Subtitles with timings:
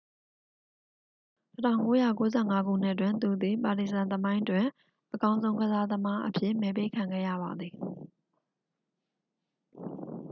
[1.61, 4.65] 1995 ခုနှစ်တွင် သူသည် ပါတီဇန် သမိုင်းတွင်
[5.13, 7.73] အကောင်းဆုံးကစားသမားအဖြစ် မဲပေးခံခဲ့ရပါသည်